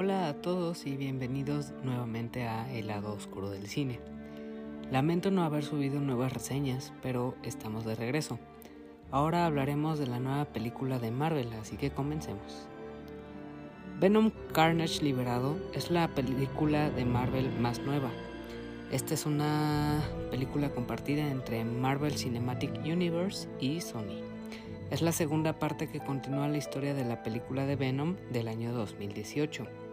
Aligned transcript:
Hola 0.00 0.28
a 0.28 0.34
todos 0.34 0.86
y 0.86 0.96
bienvenidos 0.96 1.72
nuevamente 1.82 2.44
a 2.44 2.72
El 2.72 2.86
lado 2.86 3.12
oscuro 3.12 3.50
del 3.50 3.66
cine. 3.66 3.98
Lamento 4.92 5.32
no 5.32 5.42
haber 5.42 5.64
subido 5.64 5.98
nuevas 5.98 6.32
reseñas, 6.32 6.92
pero 7.02 7.34
estamos 7.42 7.84
de 7.84 7.96
regreso. 7.96 8.38
Ahora 9.10 9.44
hablaremos 9.44 9.98
de 9.98 10.06
la 10.06 10.20
nueva 10.20 10.44
película 10.44 11.00
de 11.00 11.10
Marvel, 11.10 11.52
así 11.60 11.76
que 11.76 11.90
comencemos. 11.90 12.68
Venom 13.98 14.30
Carnage 14.52 15.02
Liberado 15.02 15.56
es 15.74 15.90
la 15.90 16.06
película 16.06 16.90
de 16.90 17.04
Marvel 17.04 17.50
más 17.58 17.80
nueva. 17.80 18.12
Esta 18.92 19.14
es 19.14 19.26
una 19.26 20.00
película 20.30 20.70
compartida 20.70 21.28
entre 21.28 21.64
Marvel 21.64 22.16
Cinematic 22.16 22.70
Universe 22.84 23.48
y 23.58 23.80
Sony. 23.80 24.22
Es 24.92 25.02
la 25.02 25.10
segunda 25.10 25.58
parte 25.58 25.88
que 25.88 25.98
continúa 25.98 26.46
la 26.46 26.56
historia 26.56 26.94
de 26.94 27.04
la 27.04 27.24
película 27.24 27.66
de 27.66 27.74
Venom 27.74 28.14
del 28.30 28.46
año 28.46 28.72
2018. 28.72 29.87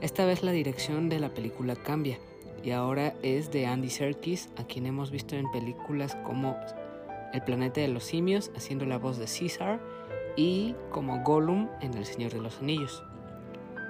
Esta 0.00 0.24
vez 0.24 0.42
la 0.42 0.52
dirección 0.52 1.10
de 1.10 1.20
la 1.20 1.28
película 1.28 1.76
cambia 1.76 2.18
y 2.64 2.70
ahora 2.70 3.14
es 3.22 3.50
de 3.50 3.66
Andy 3.66 3.90
Serkis, 3.90 4.48
a 4.56 4.64
quien 4.64 4.86
hemos 4.86 5.10
visto 5.10 5.36
en 5.36 5.50
películas 5.50 6.16
como 6.24 6.56
El 7.34 7.42
planeta 7.42 7.82
de 7.82 7.88
los 7.88 8.04
simios, 8.04 8.50
haciendo 8.56 8.86
la 8.86 8.98
voz 8.98 9.18
de 9.18 9.26
Caesar, 9.26 9.80
y 10.36 10.74
como 10.90 11.22
Gollum 11.22 11.68
en 11.82 11.94
El 11.94 12.06
Señor 12.06 12.32
de 12.32 12.40
los 12.40 12.60
Anillos. 12.60 13.02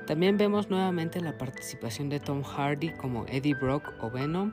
También 0.07 0.37
vemos 0.37 0.69
nuevamente 0.69 1.21
la 1.21 1.39
participación 1.39 2.09
de 2.09 2.19
Tom 2.19 2.43
Hardy 2.43 2.93
como 2.95 3.25
Eddie 3.27 3.55
Brock 3.55 3.93
o 4.01 4.11
Venom, 4.11 4.53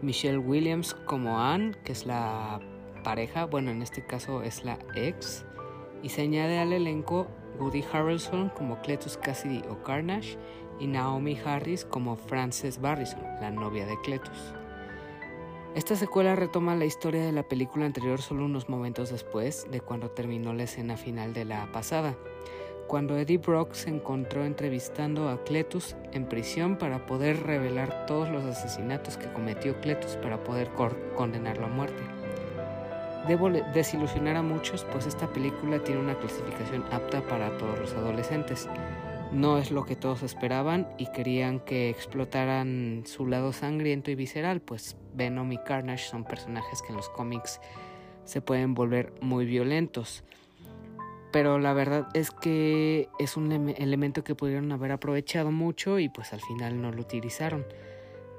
Michelle 0.00 0.38
Williams 0.38 0.94
como 0.94 1.40
Anne, 1.40 1.76
que 1.84 1.92
es 1.92 2.06
la 2.06 2.58
pareja, 3.04 3.44
bueno 3.44 3.70
en 3.70 3.82
este 3.82 4.04
caso 4.04 4.42
es 4.42 4.64
la 4.64 4.78
ex, 4.96 5.44
y 6.02 6.08
se 6.08 6.22
añade 6.22 6.58
al 6.58 6.72
elenco 6.72 7.28
Woody 7.58 7.84
Harrelson 7.92 8.50
como 8.50 8.80
Cletus 8.80 9.16
Cassidy 9.16 9.62
o 9.68 9.82
Carnage 9.82 10.38
y 10.78 10.86
Naomi 10.86 11.38
Harris 11.44 11.84
como 11.84 12.16
Frances 12.16 12.80
Barrison, 12.80 13.22
la 13.40 13.50
novia 13.50 13.86
de 13.86 14.00
Cletus. 14.02 14.54
Esta 15.74 15.96
secuela 15.96 16.36
retoma 16.36 16.76
la 16.76 16.84
historia 16.84 17.24
de 17.24 17.32
la 17.32 17.44
película 17.44 17.86
anterior 17.86 18.20
solo 18.20 18.44
unos 18.44 18.68
momentos 18.68 19.10
después 19.10 19.66
de 19.70 19.80
cuando 19.80 20.10
terminó 20.10 20.52
la 20.52 20.64
escena 20.64 20.98
final 20.98 21.32
de 21.32 21.46
la 21.46 21.72
pasada, 21.72 22.14
cuando 22.86 23.16
Eddie 23.16 23.38
Brock 23.38 23.72
se 23.72 23.88
encontró 23.88 24.44
entrevistando 24.44 25.30
a 25.30 25.42
Cletus 25.44 25.96
en 26.12 26.28
prisión 26.28 26.76
para 26.76 27.06
poder 27.06 27.42
revelar 27.42 28.04
todos 28.04 28.28
los 28.28 28.44
asesinatos 28.44 29.16
que 29.16 29.32
cometió 29.32 29.80
Cletus 29.80 30.16
para 30.16 30.44
poder 30.44 30.70
condenarlo 31.16 31.64
a 31.64 31.70
muerte. 31.70 32.02
Debo 33.28 33.50
desilusionar 33.50 34.36
a 34.36 34.42
muchos, 34.42 34.84
pues 34.84 35.06
esta 35.06 35.28
película 35.28 35.78
tiene 35.84 36.00
una 36.00 36.18
clasificación 36.18 36.84
apta 36.90 37.20
para 37.22 37.56
todos 37.56 37.78
los 37.78 37.92
adolescentes. 37.94 38.68
No 39.30 39.58
es 39.58 39.70
lo 39.70 39.84
que 39.84 39.96
todos 39.96 40.22
esperaban 40.22 40.88
y 40.98 41.06
querían 41.06 41.60
que 41.60 41.88
explotaran 41.88 43.04
su 43.06 43.26
lado 43.26 43.52
sangriento 43.52 44.10
y 44.10 44.14
visceral, 44.14 44.60
pues 44.60 44.96
Venom 45.14 45.52
y 45.52 45.58
Carnage 45.58 46.04
son 46.04 46.24
personajes 46.24 46.82
que 46.82 46.88
en 46.88 46.96
los 46.96 47.08
cómics 47.08 47.60
se 48.24 48.40
pueden 48.40 48.74
volver 48.74 49.14
muy 49.20 49.46
violentos. 49.46 50.24
Pero 51.32 51.58
la 51.58 51.72
verdad 51.72 52.08
es 52.12 52.30
que 52.30 53.08
es 53.18 53.38
un 53.38 53.70
elemento 53.70 54.22
que 54.22 54.34
pudieron 54.34 54.70
haber 54.70 54.92
aprovechado 54.92 55.50
mucho 55.50 55.98
y 55.98 56.10
pues 56.10 56.32
al 56.34 56.40
final 56.40 56.82
no 56.82 56.92
lo 56.92 57.00
utilizaron. 57.00 57.64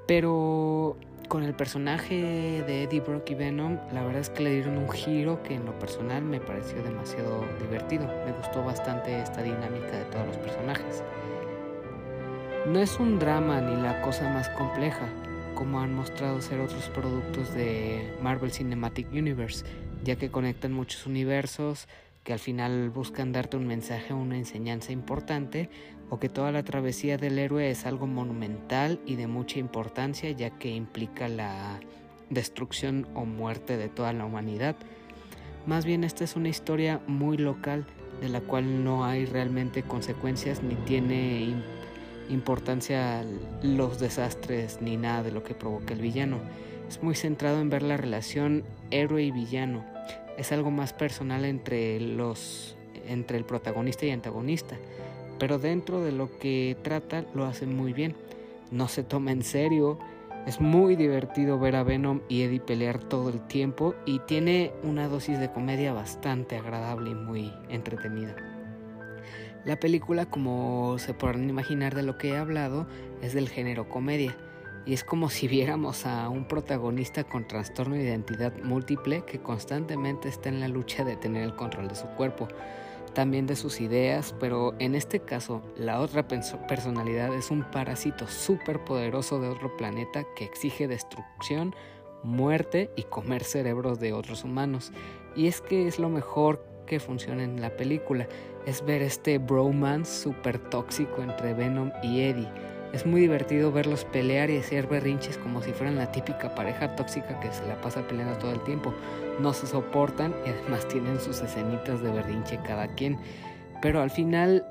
Pero 0.06 0.96
con 1.28 1.42
el 1.42 1.54
personaje 1.54 2.62
de 2.66 2.84
Eddie 2.84 3.00
Brock 3.00 3.30
y 3.30 3.34
Venom, 3.34 3.78
la 3.92 4.04
verdad 4.04 4.20
es 4.20 4.30
que 4.30 4.42
le 4.42 4.54
dieron 4.54 4.78
un 4.78 4.90
giro 4.90 5.42
que 5.42 5.54
en 5.54 5.64
lo 5.64 5.78
personal 5.78 6.22
me 6.22 6.40
pareció 6.40 6.82
demasiado 6.82 7.44
divertido. 7.60 8.06
Me 8.24 8.32
gustó 8.32 8.64
bastante 8.64 9.20
esta 9.20 9.42
dinámica 9.42 9.90
de 9.90 10.04
todos 10.06 10.26
los 10.26 10.36
personajes. 10.38 11.02
No 12.66 12.78
es 12.80 12.98
un 12.98 13.18
drama 13.18 13.60
ni 13.60 13.80
la 13.80 14.00
cosa 14.02 14.28
más 14.30 14.48
compleja, 14.50 15.06
como 15.54 15.80
han 15.80 15.94
mostrado 15.94 16.40
ser 16.40 16.60
otros 16.60 16.88
productos 16.90 17.52
de 17.54 18.16
Marvel 18.22 18.50
Cinematic 18.50 19.12
Universe, 19.12 19.64
ya 20.02 20.16
que 20.16 20.30
conectan 20.30 20.72
muchos 20.72 21.06
universos, 21.06 21.88
que 22.24 22.32
al 22.32 22.38
final 22.38 22.90
buscan 22.90 23.32
darte 23.32 23.56
un 23.56 23.66
mensaje 23.66 24.12
o 24.14 24.16
una 24.16 24.36
enseñanza 24.36 24.92
importante, 24.92 25.68
o 26.10 26.18
que 26.18 26.28
toda 26.28 26.52
la 26.52 26.62
travesía 26.62 27.16
del 27.18 27.38
héroe 27.38 27.70
es 27.70 27.86
algo 27.86 28.06
monumental 28.06 29.00
y 29.06 29.16
de 29.16 29.26
mucha 29.26 29.58
importancia 29.58 30.30
ya 30.30 30.50
que 30.50 30.70
implica 30.70 31.28
la 31.28 31.80
destrucción 32.30 33.06
o 33.14 33.24
muerte 33.24 33.76
de 33.76 33.88
toda 33.88 34.12
la 34.12 34.24
humanidad. 34.24 34.76
Más 35.66 35.84
bien 35.84 36.04
esta 36.04 36.24
es 36.24 36.36
una 36.36 36.48
historia 36.48 37.00
muy 37.06 37.36
local 37.36 37.86
de 38.20 38.28
la 38.28 38.40
cual 38.40 38.84
no 38.84 39.04
hay 39.04 39.26
realmente 39.26 39.82
consecuencias 39.82 40.62
ni 40.62 40.74
tiene 40.76 41.54
importancia 42.30 43.24
los 43.62 43.98
desastres 43.98 44.80
ni 44.80 44.96
nada 44.96 45.22
de 45.22 45.32
lo 45.32 45.42
que 45.42 45.54
provoca 45.54 45.94
el 45.94 46.00
villano. 46.00 46.38
Es 46.88 47.02
muy 47.02 47.14
centrado 47.14 47.60
en 47.60 47.70
ver 47.70 47.82
la 47.82 47.96
relación 47.96 48.62
héroe 48.90 49.24
y 49.24 49.30
villano. 49.30 49.84
Es 50.36 50.52
algo 50.52 50.70
más 50.70 50.92
personal 50.92 51.44
entre 51.44 52.00
los 52.00 52.76
entre 53.06 53.36
el 53.36 53.44
protagonista 53.44 54.06
y 54.06 54.10
antagonista 54.10 54.76
pero 55.38 55.58
dentro 55.58 56.02
de 56.02 56.12
lo 56.12 56.38
que 56.38 56.76
trata 56.82 57.24
lo 57.34 57.44
hace 57.44 57.66
muy 57.66 57.92
bien. 57.92 58.14
No 58.70 58.88
se 58.88 59.02
toma 59.02 59.32
en 59.32 59.42
serio, 59.42 59.98
es 60.46 60.60
muy 60.60 60.96
divertido 60.96 61.58
ver 61.58 61.76
a 61.76 61.82
Venom 61.82 62.20
y 62.28 62.42
Eddie 62.42 62.60
pelear 62.60 62.98
todo 62.98 63.30
el 63.30 63.40
tiempo 63.46 63.94
y 64.06 64.20
tiene 64.20 64.72
una 64.82 65.08
dosis 65.08 65.38
de 65.38 65.50
comedia 65.50 65.92
bastante 65.92 66.56
agradable 66.56 67.10
y 67.10 67.14
muy 67.14 67.52
entretenida. 67.68 68.36
La 69.64 69.80
película, 69.80 70.26
como 70.26 70.96
se 70.98 71.14
podrán 71.14 71.48
imaginar 71.48 71.94
de 71.94 72.02
lo 72.02 72.18
que 72.18 72.30
he 72.30 72.36
hablado, 72.36 72.86
es 73.22 73.32
del 73.32 73.48
género 73.48 73.88
comedia 73.88 74.36
y 74.86 74.92
es 74.92 75.04
como 75.04 75.30
si 75.30 75.48
viéramos 75.48 76.06
a 76.06 76.28
un 76.28 76.46
protagonista 76.46 77.24
con 77.24 77.46
trastorno 77.46 77.94
de 77.94 78.02
identidad 78.02 78.52
múltiple 78.62 79.24
que 79.24 79.40
constantemente 79.40 80.28
está 80.28 80.48
en 80.48 80.60
la 80.60 80.68
lucha 80.68 81.04
de 81.04 81.16
tener 81.16 81.42
el 81.42 81.56
control 81.56 81.88
de 81.88 81.94
su 81.94 82.06
cuerpo 82.08 82.48
también 83.14 83.46
de 83.46 83.56
sus 83.56 83.80
ideas, 83.80 84.34
pero 84.40 84.74
en 84.80 84.94
este 84.94 85.20
caso 85.20 85.62
la 85.76 86.00
otra 86.00 86.26
personalidad 86.26 87.32
es 87.32 87.50
un 87.50 87.62
parásito 87.62 88.26
súper 88.26 88.84
poderoso 88.84 89.40
de 89.40 89.48
otro 89.48 89.74
planeta 89.76 90.24
que 90.36 90.44
exige 90.44 90.88
destrucción, 90.88 91.74
muerte 92.24 92.90
y 92.96 93.04
comer 93.04 93.44
cerebros 93.44 94.00
de 94.00 94.12
otros 94.12 94.42
humanos. 94.42 94.92
Y 95.36 95.46
es 95.46 95.60
que 95.60 95.86
es 95.86 95.98
lo 95.98 96.08
mejor 96.08 96.66
que 96.86 96.98
funciona 96.98 97.44
en 97.44 97.60
la 97.60 97.76
película, 97.76 98.26
es 98.66 98.84
ver 98.84 99.00
este 99.00 99.38
bromance 99.38 100.22
súper 100.22 100.58
tóxico 100.58 101.22
entre 101.22 101.54
Venom 101.54 101.92
y 102.02 102.20
Eddie 102.22 102.73
es 102.94 103.04
muy 103.04 103.22
divertido 103.22 103.72
verlos 103.72 104.04
pelear 104.04 104.50
y 104.50 104.58
hacer 104.58 104.86
berrinches 104.86 105.36
como 105.36 105.60
si 105.60 105.72
fueran 105.72 105.96
la 105.96 106.12
típica 106.12 106.54
pareja 106.54 106.94
tóxica 106.94 107.40
que 107.40 107.52
se 107.52 107.66
la 107.66 107.80
pasa 107.80 108.06
peleando 108.06 108.38
todo 108.38 108.52
el 108.52 108.62
tiempo. 108.62 108.94
No 109.40 109.52
se 109.52 109.66
soportan 109.66 110.32
y 110.46 110.50
además 110.50 110.86
tienen 110.86 111.20
sus 111.20 111.40
escenitas 111.40 112.00
de 112.00 112.12
berrinche 112.12 112.60
cada 112.64 112.86
quien. 112.94 113.18
Pero 113.82 114.00
al 114.00 114.10
final 114.10 114.64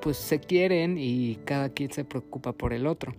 pues 0.00 0.16
se 0.16 0.40
quieren 0.40 0.96
y 0.98 1.36
cada 1.44 1.68
quien 1.68 1.92
se 1.92 2.06
preocupa 2.06 2.52
por 2.52 2.72
el 2.72 2.86
otro. 2.86 3.12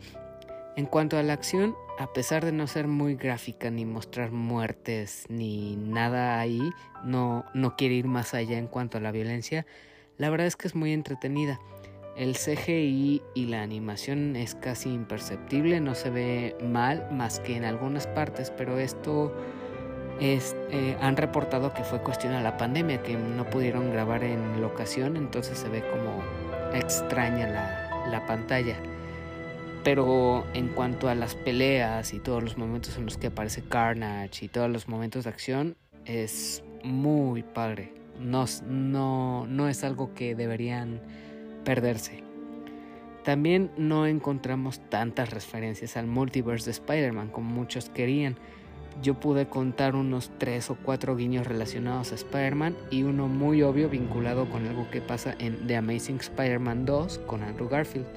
En 0.75 0.87
cuanto 0.87 1.17
a 1.17 1.23
la 1.23 1.33
acción, 1.33 1.75
a 1.99 2.11
pesar 2.11 2.43
de 2.43 2.51
no 2.51 2.65
ser 2.65 2.87
muy 2.87 3.13
gráfica 3.13 3.69
ni 3.69 3.85
mostrar 3.85 4.31
muertes 4.31 5.25
ni 5.29 5.75
nada 5.75 6.39
ahí, 6.39 6.71
no, 7.03 7.45
no 7.53 7.75
quiere 7.75 7.93
ir 7.93 8.07
más 8.07 8.33
allá 8.33 8.57
en 8.57 8.65
cuanto 8.65 8.97
a 8.97 9.01
la 9.01 9.11
violencia, 9.11 9.67
la 10.17 10.31
verdad 10.31 10.47
es 10.47 10.55
que 10.55 10.67
es 10.67 10.73
muy 10.73 10.91
entretenida. 10.91 11.59
El 12.19 12.35
CGI 12.35 13.21
y 13.33 13.45
la 13.45 13.61
animación 13.61 14.35
es 14.35 14.53
casi 14.53 14.89
imperceptible, 14.89 15.79
no 15.79 15.95
se 15.95 16.09
ve 16.09 16.57
mal 16.61 17.07
más 17.13 17.39
que 17.39 17.55
en 17.55 17.63
algunas 17.63 18.07
partes, 18.07 18.51
pero 18.51 18.77
esto 18.77 19.33
es, 20.19 20.53
eh, 20.69 20.97
han 20.99 21.15
reportado 21.15 21.73
que 21.73 21.85
fue 21.85 22.01
cuestión 22.01 22.33
de 22.33 22.41
la 22.41 22.57
pandemia, 22.57 23.01
que 23.03 23.15
no 23.15 23.49
pudieron 23.49 23.89
grabar 23.93 24.25
en 24.25 24.59
locación, 24.59 25.15
entonces 25.15 25.59
se 25.59 25.69
ve 25.69 25.81
como 25.89 26.21
extraña 26.77 27.47
la, 27.47 28.09
la 28.11 28.25
pantalla. 28.25 28.75
Pero 29.85 30.45
en 30.53 30.67
cuanto 30.67 31.07
a 31.07 31.15
las 31.15 31.35
peleas 31.35 32.13
y 32.13 32.19
todos 32.19 32.43
los 32.43 32.57
momentos 32.57 32.97
en 32.97 33.05
los 33.05 33.15
que 33.15 33.27
aparece 33.27 33.61
Carnage 33.61 34.43
y 34.43 34.49
todos 34.49 34.69
los 34.69 34.89
momentos 34.89 35.23
de 35.23 35.29
acción, 35.29 35.77
es 36.03 36.65
muy 36.83 37.43
padre. 37.43 37.93
No, 38.19 38.43
no, 38.67 39.47
no 39.47 39.69
es 39.69 39.85
algo 39.85 40.13
que 40.13 40.35
deberían 40.35 40.99
perderse. 41.63 42.23
También 43.23 43.71
no 43.77 44.07
encontramos 44.07 44.79
tantas 44.89 45.29
referencias 45.29 45.97
al 45.97 46.07
multiverse 46.07 46.65
de 46.65 46.71
Spider-Man 46.71 47.29
como 47.29 47.49
muchos 47.49 47.89
querían. 47.89 48.37
Yo 49.01 49.19
pude 49.19 49.47
contar 49.47 49.95
unos 49.95 50.31
3 50.39 50.71
o 50.71 50.77
4 50.83 51.15
guiños 51.15 51.45
relacionados 51.45 52.11
a 52.11 52.15
Spider-Man 52.15 52.75
y 52.89 53.03
uno 53.03 53.27
muy 53.27 53.61
obvio 53.61 53.89
vinculado 53.89 54.49
con 54.49 54.65
algo 54.65 54.89
que 54.89 55.01
pasa 55.01 55.35
en 55.39 55.67
The 55.67 55.77
Amazing 55.77 56.17
Spider-Man 56.17 56.85
2 56.85 57.19
con 57.19 57.43
Andrew 57.43 57.69
Garfield. 57.69 58.07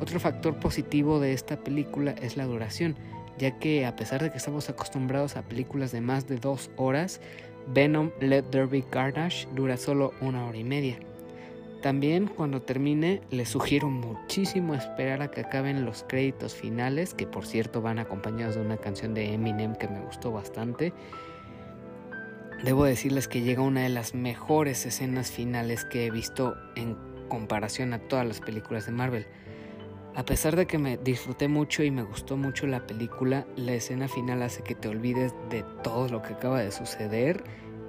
Otro 0.00 0.20
factor 0.20 0.58
positivo 0.58 1.20
de 1.20 1.32
esta 1.32 1.56
película 1.56 2.12
es 2.12 2.36
la 2.36 2.44
duración, 2.44 2.96
ya 3.38 3.58
que 3.58 3.86
a 3.86 3.96
pesar 3.96 4.22
de 4.22 4.30
que 4.30 4.36
estamos 4.36 4.68
acostumbrados 4.68 5.36
a 5.36 5.42
películas 5.42 5.92
de 5.92 6.00
más 6.00 6.28
de 6.28 6.36
2 6.36 6.70
horas, 6.76 7.20
Venom 7.68 8.10
Let 8.20 8.42
There 8.50 8.66
Be 8.66 8.82
Carnage 8.82 9.48
dura 9.54 9.76
solo 9.76 10.12
una 10.20 10.44
hora 10.44 10.58
y 10.58 10.64
media. 10.64 10.98
También 11.82 12.28
cuando 12.28 12.62
termine 12.62 13.22
les 13.30 13.48
sugiero 13.48 13.90
muchísimo 13.90 14.74
esperar 14.74 15.20
a 15.20 15.32
que 15.32 15.40
acaben 15.40 15.84
los 15.84 16.04
créditos 16.04 16.54
finales, 16.54 17.12
que 17.12 17.26
por 17.26 17.44
cierto 17.44 17.82
van 17.82 17.98
acompañados 17.98 18.54
de 18.54 18.60
una 18.60 18.76
canción 18.76 19.14
de 19.14 19.34
Eminem 19.34 19.74
que 19.74 19.88
me 19.88 20.00
gustó 20.00 20.30
bastante. 20.30 20.92
Debo 22.62 22.84
decirles 22.84 23.26
que 23.26 23.40
llega 23.40 23.62
una 23.62 23.82
de 23.82 23.88
las 23.88 24.14
mejores 24.14 24.86
escenas 24.86 25.32
finales 25.32 25.84
que 25.84 26.06
he 26.06 26.12
visto 26.12 26.54
en 26.76 26.96
comparación 27.28 27.92
a 27.94 27.98
todas 27.98 28.28
las 28.28 28.40
películas 28.40 28.86
de 28.86 28.92
Marvel. 28.92 29.26
A 30.14 30.24
pesar 30.24 30.54
de 30.54 30.66
que 30.66 30.78
me 30.78 30.98
disfruté 30.98 31.48
mucho 31.48 31.82
y 31.82 31.90
me 31.90 32.04
gustó 32.04 32.36
mucho 32.36 32.68
la 32.68 32.86
película, 32.86 33.44
la 33.56 33.72
escena 33.72 34.06
final 34.06 34.42
hace 34.42 34.62
que 34.62 34.76
te 34.76 34.86
olvides 34.86 35.34
de 35.50 35.64
todo 35.82 36.08
lo 36.08 36.22
que 36.22 36.34
acaba 36.34 36.60
de 36.60 36.70
suceder 36.70 37.42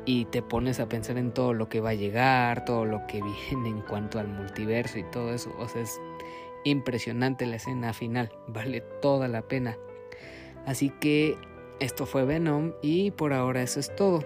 y 0.06 0.26
te 0.26 0.42
pones 0.42 0.80
a 0.80 0.90
pensar 0.90 1.18
en 1.18 1.32
todo 1.32 1.54
lo 1.54 1.70
que 1.70 1.80
va 1.80 1.92
a 1.92 1.96
llegar, 1.96 2.66
todo 2.66 2.86
lo 2.86 3.06
que 3.08 3.22
viene 3.52 3.70
en 3.70 3.82
cuanto 3.82 4.20
al 4.20 4.28
multiverso 4.28 5.00
y 5.00 5.04
todo 5.04 5.34
eso. 5.34 5.54
O 5.60 5.68
sea, 5.68 5.82
es 5.82 6.00
impresionante 6.64 7.46
la 7.46 7.58
escena 7.58 7.94
final, 7.94 8.32
vale 8.48 8.82
toda 9.02 9.28
la 9.28 9.42
pena. 9.42 9.78
Así 10.66 10.90
que 10.90 11.38
esto 11.80 12.06
fue 12.06 12.26
Venom 12.26 12.74
y 12.82 13.12
por 13.12 13.34
ahora 13.34 13.62
eso 13.62 13.80
es 13.80 13.94
todo. 13.96 14.24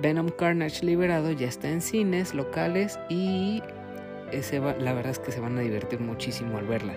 Venom 0.00 0.30
Carnage 0.30 0.84
Liberado 0.84 1.30
ya 1.32 1.46
está 1.46 1.68
en 1.68 1.80
cines 1.80 2.34
locales 2.34 2.98
y 3.08 3.62
la 4.78 4.92
verdad 4.92 5.10
es 5.10 5.18
que 5.18 5.32
se 5.32 5.40
van 5.40 5.58
a 5.58 5.60
divertir 5.60 6.00
muchísimo 6.00 6.58
al 6.58 6.66
verla. 6.66 6.94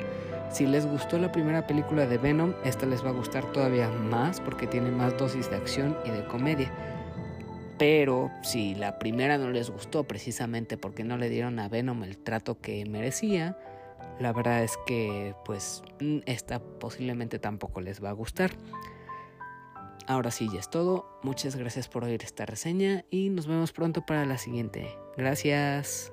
Si 0.49 0.67
les 0.67 0.85
gustó 0.85 1.17
la 1.17 1.31
primera 1.31 1.65
película 1.65 2.05
de 2.05 2.17
Venom, 2.17 2.53
esta 2.63 2.85
les 2.85 3.03
va 3.03 3.09
a 3.09 3.13
gustar 3.13 3.51
todavía 3.51 3.89
más 3.89 4.39
porque 4.39 4.67
tiene 4.67 4.91
más 4.91 5.17
dosis 5.17 5.49
de 5.49 5.55
acción 5.55 5.97
y 6.05 6.11
de 6.11 6.23
comedia. 6.25 6.71
Pero 7.77 8.31
si 8.43 8.75
la 8.75 8.99
primera 8.99 9.37
no 9.37 9.49
les 9.49 9.69
gustó 9.69 10.03
precisamente 10.03 10.77
porque 10.77 11.03
no 11.03 11.17
le 11.17 11.29
dieron 11.29 11.59
a 11.59 11.69
Venom 11.69 12.03
el 12.03 12.17
trato 12.17 12.59
que 12.59 12.85
merecía, 12.85 13.57
la 14.19 14.31
verdad 14.31 14.63
es 14.63 14.77
que 14.85 15.35
pues 15.43 15.83
mm, 15.99 16.19
esta 16.25 16.59
posiblemente 16.59 17.39
tampoco 17.39 17.81
les 17.81 18.03
va 18.03 18.09
a 18.09 18.13
gustar. 18.13 18.51
Ahora 20.05 20.31
sí, 20.31 20.49
ya 20.51 20.59
es 20.59 20.69
todo. 20.69 21.19
Muchas 21.23 21.55
gracias 21.55 21.87
por 21.87 22.03
oír 22.03 22.21
esta 22.23 22.45
reseña 22.45 23.05
y 23.09 23.29
nos 23.29 23.47
vemos 23.47 23.71
pronto 23.71 24.05
para 24.05 24.25
la 24.25 24.37
siguiente. 24.37 24.87
Gracias. 25.17 26.11